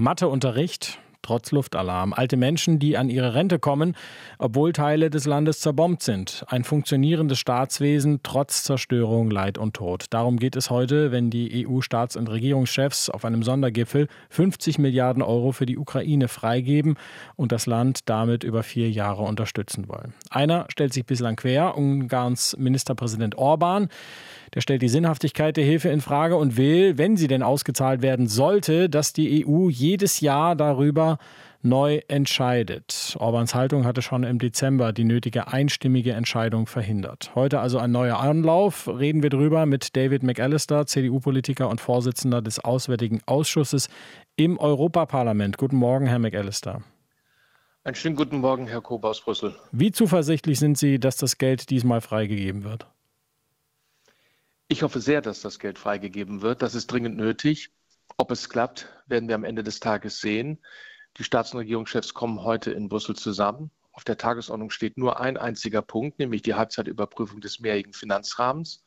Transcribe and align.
Matheunterricht 0.00 0.98
trotz 1.20 1.52
Luftalarm. 1.52 2.14
Alte 2.14 2.38
Menschen, 2.38 2.78
die 2.78 2.96
an 2.96 3.10
ihre 3.10 3.34
Rente 3.34 3.58
kommen, 3.58 3.94
obwohl 4.38 4.72
Teile 4.72 5.10
des 5.10 5.26
Landes 5.26 5.60
zerbombt 5.60 6.02
sind. 6.02 6.42
Ein 6.48 6.64
funktionierendes 6.64 7.38
Staatswesen 7.38 8.20
trotz 8.22 8.64
Zerstörung, 8.64 9.30
Leid 9.30 9.58
und 9.58 9.74
Tod. 9.74 10.06
Darum 10.08 10.38
geht 10.38 10.56
es 10.56 10.70
heute, 10.70 11.12
wenn 11.12 11.28
die 11.28 11.66
EU-Staats- 11.66 12.16
und 12.16 12.30
Regierungschefs 12.30 13.10
auf 13.10 13.26
einem 13.26 13.42
Sondergipfel 13.42 14.08
50 14.30 14.78
Milliarden 14.78 15.22
Euro 15.22 15.52
für 15.52 15.66
die 15.66 15.76
Ukraine 15.76 16.28
freigeben 16.28 16.96
und 17.36 17.52
das 17.52 17.66
Land 17.66 18.08
damit 18.08 18.42
über 18.42 18.62
vier 18.62 18.90
Jahre 18.90 19.22
unterstützen 19.24 19.86
wollen. 19.86 20.14
Einer 20.30 20.64
stellt 20.70 20.94
sich 20.94 21.04
bislang 21.04 21.36
quer, 21.36 21.76
Ungarns 21.76 22.56
Ministerpräsident 22.58 23.36
Orban. 23.36 23.90
Der 24.54 24.60
stellt 24.60 24.82
die 24.82 24.88
Sinnhaftigkeit 24.88 25.56
der 25.56 25.64
Hilfe 25.64 25.90
in 25.90 26.00
Frage 26.00 26.36
und 26.36 26.56
will, 26.56 26.98
wenn 26.98 27.16
sie 27.16 27.28
denn 27.28 27.42
ausgezahlt 27.42 28.02
werden 28.02 28.26
sollte, 28.26 28.88
dass 28.88 29.12
die 29.12 29.46
EU 29.46 29.68
jedes 29.68 30.20
Jahr 30.20 30.56
darüber 30.56 31.18
neu 31.62 32.00
entscheidet. 32.08 33.16
Orbans 33.18 33.54
Haltung 33.54 33.84
hatte 33.84 34.02
schon 34.02 34.24
im 34.24 34.38
Dezember 34.38 34.92
die 34.92 35.04
nötige 35.04 35.48
einstimmige 35.48 36.12
Entscheidung 36.12 36.66
verhindert. 36.66 37.32
Heute 37.34 37.60
also 37.60 37.78
ein 37.78 37.92
neuer 37.92 38.18
Anlauf. 38.18 38.88
Reden 38.88 39.22
wir 39.22 39.30
drüber 39.30 39.66
mit 39.66 39.94
David 39.94 40.22
McAllister, 40.22 40.86
CDU-Politiker 40.86 41.68
und 41.68 41.80
Vorsitzender 41.80 42.42
des 42.42 42.58
Auswärtigen 42.58 43.20
Ausschusses 43.26 43.88
im 44.36 44.58
Europaparlament. 44.58 45.58
Guten 45.58 45.76
Morgen, 45.76 46.06
Herr 46.06 46.18
McAllister. 46.18 46.82
Einen 47.84 47.94
schönen 47.94 48.16
guten 48.16 48.38
Morgen, 48.38 48.66
Herr 48.66 48.80
Kober 48.80 49.10
aus 49.10 49.20
Brüssel. 49.20 49.54
Wie 49.72 49.92
zuversichtlich 49.92 50.58
sind 50.58 50.76
Sie, 50.76 50.98
dass 50.98 51.16
das 51.16 51.38
Geld 51.38 51.70
diesmal 51.70 52.00
freigegeben 52.00 52.64
wird? 52.64 52.86
Ich 54.72 54.84
hoffe 54.84 55.00
sehr, 55.00 55.20
dass 55.20 55.40
das 55.40 55.58
Geld 55.58 55.80
freigegeben 55.80 56.42
wird. 56.42 56.62
Das 56.62 56.76
ist 56.76 56.86
dringend 56.86 57.16
nötig. 57.16 57.72
Ob 58.18 58.30
es 58.30 58.48
klappt, 58.48 58.88
werden 59.08 59.28
wir 59.28 59.34
am 59.34 59.42
Ende 59.42 59.64
des 59.64 59.80
Tages 59.80 60.20
sehen. 60.20 60.64
Die 61.16 61.24
Staats- 61.24 61.52
und 61.52 61.58
Regierungschefs 61.58 62.14
kommen 62.14 62.44
heute 62.44 62.70
in 62.70 62.88
Brüssel 62.88 63.16
zusammen. 63.16 63.72
Auf 63.90 64.04
der 64.04 64.16
Tagesordnung 64.16 64.70
steht 64.70 64.96
nur 64.96 65.18
ein 65.18 65.36
einziger 65.36 65.82
Punkt, 65.82 66.20
nämlich 66.20 66.42
die 66.42 66.54
Halbzeitüberprüfung 66.54 67.40
des 67.40 67.58
mehrjährigen 67.58 67.94
Finanzrahmens. 67.94 68.84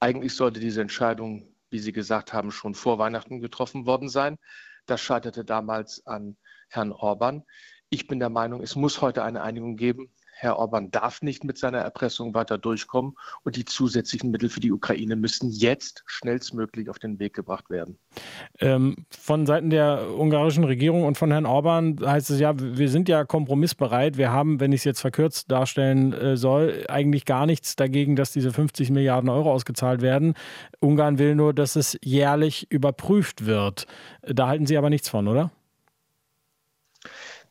Eigentlich 0.00 0.34
sollte 0.34 0.60
diese 0.60 0.80
Entscheidung, 0.80 1.54
wie 1.68 1.78
Sie 1.78 1.92
gesagt 1.92 2.32
haben, 2.32 2.50
schon 2.50 2.74
vor 2.74 2.98
Weihnachten 2.98 3.42
getroffen 3.42 3.84
worden 3.84 4.08
sein. 4.08 4.38
Das 4.86 5.02
scheiterte 5.02 5.44
damals 5.44 6.06
an 6.06 6.38
Herrn 6.70 6.90
Orban. 6.90 7.44
Ich 7.90 8.06
bin 8.06 8.18
der 8.18 8.30
Meinung, 8.30 8.62
es 8.62 8.76
muss 8.76 9.02
heute 9.02 9.24
eine 9.24 9.42
Einigung 9.42 9.76
geben. 9.76 10.10
Herr 10.40 10.56
Orban 10.56 10.92
darf 10.92 11.20
nicht 11.20 11.42
mit 11.42 11.58
seiner 11.58 11.78
Erpressung 11.78 12.32
weiter 12.32 12.58
durchkommen 12.58 13.14
und 13.42 13.56
die 13.56 13.64
zusätzlichen 13.64 14.30
Mittel 14.30 14.48
für 14.48 14.60
die 14.60 14.70
Ukraine 14.70 15.16
müssen 15.16 15.50
jetzt 15.50 16.04
schnellstmöglich 16.06 16.88
auf 16.88 17.00
den 17.00 17.18
Weg 17.18 17.34
gebracht 17.34 17.70
werden. 17.70 17.98
Ähm, 18.60 19.04
von 19.10 19.46
Seiten 19.46 19.68
der 19.70 20.06
ungarischen 20.16 20.62
Regierung 20.62 21.02
und 21.02 21.18
von 21.18 21.32
Herrn 21.32 21.44
Orban 21.44 21.98
heißt 22.04 22.30
es 22.30 22.38
ja, 22.38 22.54
wir 22.56 22.88
sind 22.88 23.08
ja 23.08 23.24
kompromissbereit. 23.24 24.16
Wir 24.16 24.30
haben, 24.30 24.60
wenn 24.60 24.70
ich 24.70 24.82
es 24.82 24.84
jetzt 24.84 25.00
verkürzt 25.00 25.50
darstellen 25.50 26.12
äh, 26.12 26.36
soll, 26.36 26.84
eigentlich 26.88 27.24
gar 27.24 27.44
nichts 27.44 27.74
dagegen, 27.74 28.14
dass 28.14 28.30
diese 28.30 28.52
50 28.52 28.90
Milliarden 28.90 29.28
Euro 29.30 29.52
ausgezahlt 29.52 30.02
werden. 30.02 30.34
Ungarn 30.78 31.18
will 31.18 31.34
nur, 31.34 31.52
dass 31.52 31.74
es 31.74 31.98
jährlich 32.00 32.70
überprüft 32.70 33.44
wird. 33.44 33.86
Da 34.22 34.46
halten 34.46 34.66
Sie 34.66 34.78
aber 34.78 34.88
nichts 34.88 35.08
von, 35.08 35.26
oder? 35.26 35.50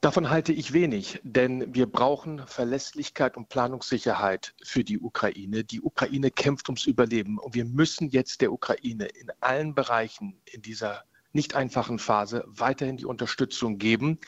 Davon 0.02 0.30
halte 0.30 0.54
ich 0.54 0.74
wenig, 0.74 1.20
denn 1.24 1.74
wir 1.74 1.88
brauchen 1.88 2.46
Verlässlichkeit 2.46 3.36
und 3.36 3.50
Planungssicherheit 3.50 4.54
für 4.64 4.84
die 4.84 5.00
Ukraine. 5.00 5.64
Die 5.64 5.82
Ukraine 5.82 6.30
kämpft 6.30 6.70
ums 6.70 6.86
Überleben 6.86 7.40
und 7.40 7.56
wir 7.56 7.66
müssen 7.66 8.10
jetzt 8.10 8.42
der 8.42 8.54
Ukraine 8.54 9.06
in 9.06 9.32
allen 9.40 9.74
Bereichen 9.74 10.40
in 10.46 10.62
dieser 10.62 11.04
nicht 11.34 11.56
einfachen 11.56 11.98
Phase 11.98 12.44
weiterhin 12.46 12.98
die 12.98 13.06
Unterstützung 13.06 13.80
geben. 13.80 14.20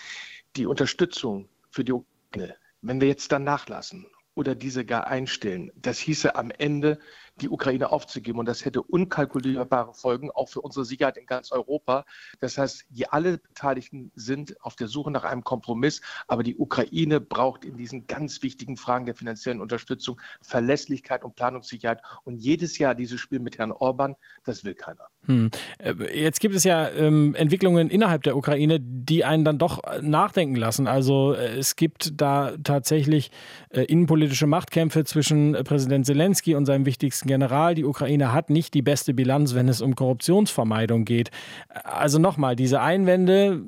Die 0.55 0.65
Unterstützung 0.65 1.49
für 1.69 1.83
die 1.83 1.93
Ukraine, 1.93 2.55
wenn 2.81 2.99
wir 2.99 3.07
jetzt 3.07 3.31
dann 3.31 3.43
nachlassen 3.43 4.07
oder 4.33 4.55
diese 4.55 4.85
gar 4.85 5.05
einstellen, 5.05 5.71
das 5.75 5.99
hieße 5.99 6.35
am 6.35 6.49
Ende 6.49 6.97
die 7.41 7.49
Ukraine 7.49 7.91
aufzugeben. 7.91 8.39
Und 8.39 8.45
das 8.45 8.65
hätte 8.65 8.81
unkalkulierbare 8.81 9.93
Folgen 9.93 10.31
auch 10.31 10.49
für 10.49 10.61
unsere 10.61 10.85
Sicherheit 10.85 11.17
in 11.17 11.25
ganz 11.25 11.51
Europa. 11.51 12.05
Das 12.39 12.57
heißt, 12.57 12.85
alle 13.09 13.37
Beteiligten 13.37 14.11
sind 14.15 14.61
auf 14.63 14.75
der 14.75 14.87
Suche 14.87 15.11
nach 15.11 15.23
einem 15.23 15.43
Kompromiss. 15.43 16.01
Aber 16.27 16.43
die 16.43 16.57
Ukraine 16.57 17.19
braucht 17.19 17.65
in 17.65 17.77
diesen 17.77 18.07
ganz 18.07 18.41
wichtigen 18.43 18.77
Fragen 18.77 19.05
der 19.05 19.15
finanziellen 19.15 19.61
Unterstützung 19.61 20.19
Verlässlichkeit 20.41 21.23
und 21.23 21.35
Planungssicherheit. 21.35 22.01
Und 22.23 22.37
jedes 22.37 22.77
Jahr 22.77 22.95
dieses 22.95 23.19
Spiel 23.19 23.39
mit 23.39 23.57
Herrn 23.57 23.71
Orban, 23.71 24.15
das 24.43 24.63
will 24.63 24.75
keiner. 24.75 25.07
Hm. 25.25 25.51
Äh, 25.79 25.93
jetzt 26.19 26.39
gibt 26.39 26.55
es 26.55 26.63
ja 26.63 26.89
ähm, 26.89 27.35
Entwicklungen 27.35 27.89
innerhalb 27.89 28.23
der 28.23 28.37
Ukraine, 28.37 28.79
die 28.79 29.25
einen 29.25 29.45
dann 29.45 29.57
doch 29.57 29.81
nachdenken 30.01 30.55
lassen. 30.55 30.87
Also 30.87 31.33
äh, 31.33 31.57
es 31.57 31.75
gibt 31.75 32.19
da 32.19 32.53
tatsächlich 32.63 33.31
äh, 33.69 33.81
innenpolitische 33.83 34.47
Machtkämpfe 34.47 35.03
zwischen 35.03 35.55
äh, 35.55 35.63
Präsident 35.63 36.05
Zelensky 36.05 36.55
und 36.55 36.65
seinem 36.65 36.85
wichtigsten 36.85 37.28
General, 37.29 37.75
die 37.75 37.85
Ukraine 37.85 38.33
hat 38.33 38.49
nicht 38.49 38.73
die 38.73 38.81
beste 38.81 39.13
Bilanz, 39.13 39.53
wenn 39.53 39.69
es 39.69 39.81
um 39.81 39.95
Korruptionsvermeidung 39.95 41.05
geht. 41.05 41.29
Also 41.69 42.17
nochmal, 42.19 42.55
diese 42.55 42.81
Einwände, 42.81 43.61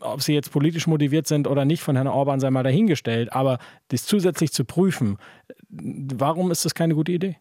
ob 0.00 0.22
sie 0.22 0.32
jetzt 0.32 0.52
politisch 0.52 0.86
motiviert 0.86 1.26
sind 1.26 1.48
oder 1.48 1.64
nicht, 1.64 1.82
von 1.82 1.96
Herrn 1.96 2.06
Orban 2.06 2.40
sei 2.40 2.50
mal 2.50 2.62
dahingestellt, 2.62 3.32
aber 3.32 3.58
das 3.88 4.06
zusätzlich 4.06 4.52
zu 4.52 4.64
prüfen, 4.64 5.18
warum 5.68 6.50
ist 6.50 6.64
das 6.64 6.74
keine 6.74 6.94
gute 6.94 7.12
Idee? 7.12 7.36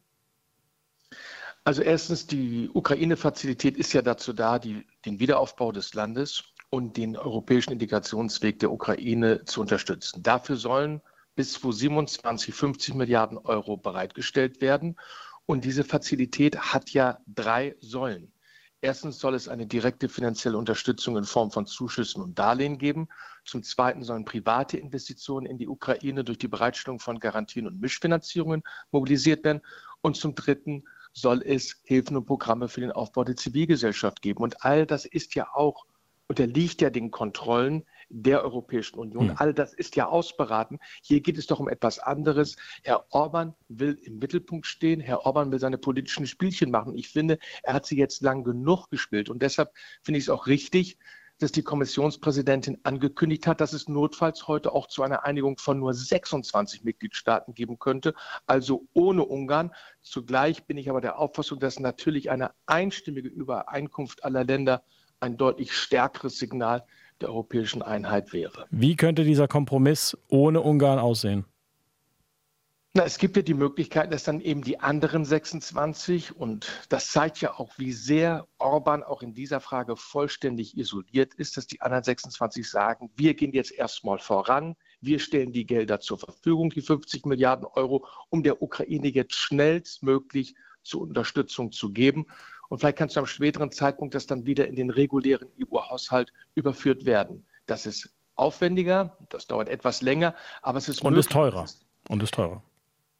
Also 1.63 1.83
erstens, 1.83 2.25
die 2.25 2.69
Ukraine-Fazilität 2.73 3.77
ist 3.77 3.93
ja 3.93 4.01
dazu 4.01 4.33
da, 4.33 4.57
die, 4.57 4.83
den 5.05 5.19
Wiederaufbau 5.19 5.71
des 5.71 5.93
Landes 5.93 6.43
und 6.71 6.97
den 6.97 7.15
europäischen 7.15 7.73
Integrationsweg 7.73 8.57
der 8.59 8.71
Ukraine 8.71 9.45
zu 9.45 9.61
unterstützen. 9.61 10.23
Dafür 10.23 10.55
sollen 10.55 11.01
bis 11.35 11.53
2027 11.53 12.53
50 12.53 12.95
Milliarden 12.95 13.37
Euro 13.37 13.77
bereitgestellt 13.77 14.61
werden. 14.61 14.95
Und 15.45 15.65
diese 15.65 15.83
Fazilität 15.83 16.57
hat 16.57 16.91
ja 16.91 17.19
drei 17.27 17.75
Säulen. 17.79 18.33
Erstens 18.83 19.19
soll 19.19 19.35
es 19.35 19.47
eine 19.47 19.67
direkte 19.67 20.09
finanzielle 20.09 20.57
Unterstützung 20.57 21.15
in 21.15 21.23
Form 21.23 21.51
von 21.51 21.67
Zuschüssen 21.67 22.23
und 22.23 22.39
Darlehen 22.39 22.79
geben. 22.79 23.09
Zum 23.45 23.61
Zweiten 23.61 24.03
sollen 24.03 24.25
private 24.25 24.77
Investitionen 24.77 25.45
in 25.45 25.59
die 25.59 25.67
Ukraine 25.67 26.23
durch 26.23 26.39
die 26.39 26.47
Bereitstellung 26.47 26.99
von 26.99 27.19
Garantien 27.19 27.67
und 27.67 27.79
Mischfinanzierungen 27.79 28.63
mobilisiert 28.91 29.43
werden. 29.43 29.61
Und 30.01 30.17
zum 30.17 30.33
Dritten 30.33 30.83
soll 31.13 31.43
es 31.45 31.79
Hilfen 31.83 32.17
und 32.17 32.25
Programme 32.25 32.67
für 32.69 32.81
den 32.81 32.91
Aufbau 32.91 33.23
der 33.23 33.35
Zivilgesellschaft 33.35 34.23
geben. 34.23 34.41
Und 34.41 34.65
all 34.65 34.87
das 34.87 35.05
ist 35.05 35.35
ja 35.35 35.47
auch, 35.53 35.85
unterliegt 36.27 36.81
ja 36.81 36.89
den 36.89 37.11
Kontrollen 37.11 37.85
der 38.11 38.43
Europäischen 38.43 38.99
Union. 38.99 39.29
Hm. 39.29 39.35
All 39.37 39.53
das 39.53 39.73
ist 39.73 39.95
ja 39.95 40.07
ausberaten. 40.07 40.79
Hier 41.01 41.21
geht 41.21 41.37
es 41.37 41.47
doch 41.47 41.59
um 41.59 41.69
etwas 41.69 41.99
anderes. 41.99 42.57
Herr 42.83 43.05
Orban 43.09 43.55
will 43.69 43.97
im 44.03 44.19
Mittelpunkt 44.19 44.65
stehen. 44.67 44.99
Herr 44.99 45.25
Orban 45.25 45.51
will 45.51 45.59
seine 45.59 45.77
politischen 45.77 46.27
Spielchen 46.27 46.71
machen. 46.71 46.95
Ich 46.95 47.09
finde, 47.09 47.39
er 47.63 47.73
hat 47.73 47.85
sie 47.85 47.97
jetzt 47.97 48.21
lang 48.21 48.43
genug 48.43 48.89
gespielt. 48.89 49.29
Und 49.29 49.41
deshalb 49.41 49.71
finde 50.03 50.19
ich 50.19 50.25
es 50.25 50.29
auch 50.29 50.47
richtig, 50.47 50.97
dass 51.39 51.51
die 51.51 51.63
Kommissionspräsidentin 51.63 52.77
angekündigt 52.83 53.47
hat, 53.47 53.61
dass 53.61 53.73
es 53.73 53.87
notfalls 53.87 54.47
heute 54.47 54.73
auch 54.73 54.87
zu 54.87 55.01
einer 55.01 55.25
Einigung 55.25 55.57
von 55.57 55.79
nur 55.79 55.93
26 55.93 56.83
Mitgliedstaaten 56.83 57.55
geben 57.55 57.79
könnte, 57.79 58.13
also 58.45 58.87
ohne 58.93 59.25
Ungarn. 59.25 59.71
Zugleich 60.03 60.65
bin 60.65 60.77
ich 60.77 60.89
aber 60.89 61.01
der 61.01 61.17
Auffassung, 61.17 61.59
dass 61.59 61.79
natürlich 61.79 62.29
eine 62.29 62.51
einstimmige 62.67 63.27
Übereinkunft 63.27 64.23
aller 64.23 64.43
Länder 64.43 64.83
ein 65.19 65.37
deutlich 65.37 65.73
stärkeres 65.73 66.37
Signal 66.37 66.83
der 67.21 67.29
europäischen 67.29 67.81
Einheit 67.81 68.33
wäre. 68.33 68.65
Wie 68.71 68.95
könnte 68.95 69.23
dieser 69.23 69.47
Kompromiss 69.47 70.17
ohne 70.27 70.61
Ungarn 70.61 70.99
aussehen? 70.99 71.45
Na, 72.93 73.05
es 73.05 73.17
gibt 73.17 73.37
ja 73.37 73.41
die 73.41 73.53
Möglichkeit, 73.53 74.11
dass 74.11 74.25
dann 74.25 74.41
eben 74.41 74.63
die 74.63 74.81
anderen 74.81 75.23
26, 75.23 76.35
und 76.35 76.67
das 76.89 77.09
zeigt 77.09 77.39
ja 77.39 77.57
auch, 77.57 77.71
wie 77.77 77.93
sehr 77.93 78.49
Orban 78.57 79.01
auch 79.01 79.21
in 79.21 79.33
dieser 79.33 79.61
Frage 79.61 79.95
vollständig 79.95 80.77
isoliert 80.77 81.33
ist, 81.35 81.55
dass 81.55 81.67
die 81.67 81.79
anderen 81.79 82.03
26 82.03 82.69
sagen, 82.69 83.09
wir 83.15 83.33
gehen 83.33 83.53
jetzt 83.53 83.71
erstmal 83.71 84.19
voran, 84.19 84.75
wir 84.99 85.19
stellen 85.19 85.53
die 85.53 85.65
Gelder 85.65 86.01
zur 86.01 86.17
Verfügung, 86.17 86.69
die 86.69 86.81
50 86.81 87.25
Milliarden 87.25 87.65
Euro, 87.65 88.05
um 88.29 88.43
der 88.43 88.61
Ukraine 88.61 89.07
jetzt 89.07 89.35
schnellstmöglich 89.35 90.55
zur 90.83 90.99
Unterstützung 90.99 91.71
zu 91.71 91.93
geben. 91.93 92.25
Und 92.71 92.77
vielleicht 92.77 92.99
kann 92.99 93.09
zu 93.09 93.19
einem 93.19 93.27
späteren 93.27 93.69
Zeitpunkt 93.69 94.15
das 94.15 94.27
dann 94.27 94.45
wieder 94.45 94.65
in 94.65 94.77
den 94.77 94.91
regulären 94.91 95.49
EU-Haushalt 95.61 96.31
überführt 96.55 97.03
werden. 97.03 97.45
Das 97.65 97.85
ist 97.85 98.15
aufwendiger, 98.35 99.17
das 99.27 99.45
dauert 99.45 99.67
etwas 99.67 100.01
länger, 100.01 100.35
aber 100.61 100.77
es 100.77 100.87
ist 100.87 101.01
und 101.01 101.17
ist 101.17 101.29
teurer. 101.29 101.65
Und 102.07 102.23
ist 102.23 102.33
teurer. 102.33 102.63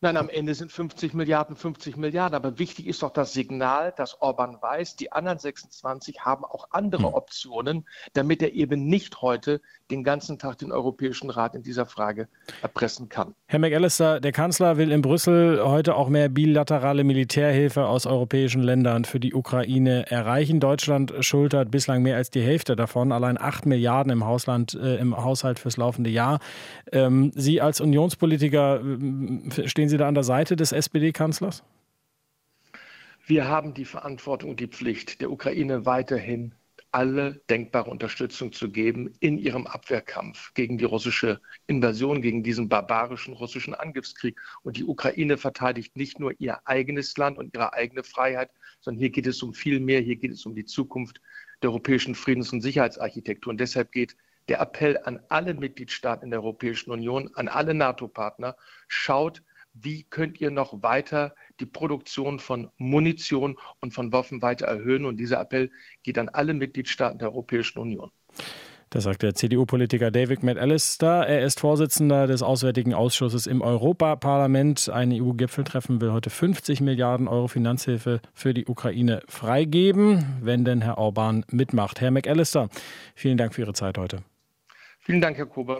Nein, 0.04 0.18
am 0.18 0.30
Ende 0.30 0.56
sind 0.56 0.72
50 0.72 1.14
Milliarden 1.14 1.56
50 1.56 1.96
Milliarden. 1.96 2.36
Aber 2.36 2.58
wichtig 2.58 2.88
ist 2.88 3.04
doch 3.04 3.12
das 3.12 3.34
Signal, 3.34 3.94
dass 3.96 4.20
Orban 4.20 4.58
weiß, 4.60 4.96
die 4.96 5.12
anderen 5.12 5.38
26 5.38 6.22
haben 6.22 6.44
auch 6.44 6.70
andere 6.72 7.04
hm. 7.04 7.14
Optionen, 7.14 7.86
damit 8.14 8.42
er 8.42 8.54
eben 8.54 8.88
nicht 8.88 9.22
heute 9.22 9.62
den 9.92 10.04
ganzen 10.04 10.40
Tag 10.40 10.58
den 10.58 10.72
Europäischen 10.72 11.30
Rat 11.30 11.54
in 11.54 11.62
dieser 11.62 11.86
Frage 11.86 12.28
erpressen 12.64 13.10
kann. 13.10 13.36
Herr 13.46 13.60
McAllister, 13.60 14.20
der 14.20 14.32
Kanzler 14.32 14.78
will 14.78 14.92
in 14.92 15.04
Brüssel 15.04 15.62
heute 15.64 15.96
auch 15.96 16.10
mehr 16.10 16.30
bilaterale 16.30 17.04
Militärhilfe 17.04 17.86
aus 17.86 18.08
europäischen 18.08 18.64
Ländern 18.64 19.06
für 19.06 19.20
die 19.20 19.36
Ukraine 19.36 20.10
erreichen. 20.10 20.60
Deutschland 20.60 21.14
schultert 21.20 21.70
bislang 21.70 22.02
mehr 22.02 22.16
als 22.16 22.32
die 22.32 22.42
Hälfte 22.42 22.76
davon, 22.76 23.12
allein 23.12 23.40
8 23.40 23.68
Milliarden 23.68 24.12
im, 24.12 24.26
Hausland, 24.26 24.74
äh, 24.74 24.96
im 24.96 25.16
Haushalt 25.16 25.60
fürs 25.60 25.78
laufende 25.78 26.10
Jahr. 26.10 26.40
Ähm, 26.92 27.32
Sie 27.36 27.62
als 27.62 27.82
Unionspolitiker 27.82 28.82
äh, 28.82 29.68
stehen 29.68 29.91
Sie 29.92 29.98
da 29.98 30.08
an 30.08 30.16
der 30.16 30.24
Seite 30.24 30.56
des 30.56 30.72
SPD-Kanzlers? 30.72 31.64
Wir 33.28 33.48
haben 33.48 33.74
die 33.74 33.86
Verantwortung, 33.86 34.56
die 34.56 34.68
Pflicht, 34.68 35.22
der 35.22 35.32
Ukraine 35.32 35.86
weiterhin 35.86 36.56
alle 36.92 37.42
denkbare 37.50 37.90
Unterstützung 37.90 38.52
zu 38.52 38.70
geben 38.70 39.14
in 39.22 39.38
ihrem 39.38 39.66
Abwehrkampf 39.66 40.54
gegen 40.54 40.78
die 40.78 40.84
russische 40.84 41.40
Invasion, 41.68 42.22
gegen 42.22 42.44
diesen 42.44 42.68
barbarischen 42.68 43.34
russischen 43.34 43.74
Angriffskrieg. 43.74 44.38
Und 44.64 44.76
die 44.76 44.84
Ukraine 44.84 45.38
verteidigt 45.38 45.96
nicht 45.96 46.20
nur 46.20 46.34
ihr 46.40 46.60
eigenes 46.68 47.16
Land 47.16 47.38
und 47.38 47.54
ihre 47.54 47.74
eigene 47.74 48.04
Freiheit, 48.04 48.52
sondern 48.82 49.00
hier 49.00 49.10
geht 49.10 49.28
es 49.28 49.42
um 49.42 49.54
viel 49.54 49.80
mehr. 49.80 50.02
Hier 50.02 50.18
geht 50.18 50.32
es 50.32 50.46
um 50.46 50.54
die 50.54 50.66
Zukunft 50.66 51.22
der 51.62 51.70
europäischen 51.70 52.16
Friedens- 52.16 52.52
und 52.52 52.62
Sicherheitsarchitektur. 52.62 53.52
Und 53.52 53.62
deshalb 53.62 53.92
geht 53.94 54.18
der 54.50 54.60
Appell 54.60 55.00
an 55.06 55.22
alle 55.30 55.54
Mitgliedstaaten 55.54 56.26
in 56.26 56.32
der 56.32 56.42
Europäischen 56.42 56.92
Union, 56.92 57.30
an 57.36 57.48
alle 57.48 57.74
NATO-Partner, 57.74 58.58
schaut, 58.90 59.44
wie 59.74 60.04
könnt 60.04 60.40
ihr 60.42 60.52
noch 60.52 60.84
weiter 60.84 61.36
die 61.60 61.66
Produktion 61.66 62.40
von 62.40 62.70
Munition 62.78 63.58
und 63.80 63.94
von 63.94 64.12
Waffen 64.12 64.42
weiter 64.42 64.68
erhöhen. 64.68 65.06
Und 65.06 65.18
dieser 65.18 65.40
Appell 65.40 65.72
geht 66.04 66.18
an 66.18 66.30
alle 66.30 66.54
Mitgliedstaaten 66.54 67.20
der 67.20 67.30
Europäischen 67.30 67.80
Union. 67.80 68.12
Das 68.90 69.06
sagt 69.06 69.24
der 69.24 69.34
CDU-Politiker 69.34 70.12
David 70.12 70.44
McAllister. 70.44 71.26
Er 71.26 71.46
ist 71.46 71.62
Vorsitzender 71.62 72.28
des 72.28 72.44
Auswärtigen 72.44 72.94
Ausschusses 72.94 73.48
im 73.48 73.62
Europaparlament. 73.62 74.90
Ein 74.90 75.14
EU-Gipfeltreffen 75.14 76.02
will 76.02 76.12
heute 76.12 76.30
50 76.30 76.82
Milliarden 76.82 77.30
Euro 77.30 77.48
Finanzhilfe 77.48 78.20
für 78.34 78.54
die 78.54 78.66
Ukraine 78.66 79.22
freigeben, 79.30 80.26
wenn 80.42 80.66
denn 80.66 80.82
Herr 80.82 80.98
Orban 80.98 81.46
mitmacht. 81.50 82.02
Herr 82.02 82.12
McAllister, 82.12 82.68
vielen 83.16 83.38
Dank 83.38 83.54
für 83.54 83.62
Ihre 83.62 83.74
Zeit 83.74 83.98
heute. 83.98 84.24
Vielen 85.00 85.22
Dank, 85.22 85.38
Herr 85.38 85.46
Kober. 85.46 85.80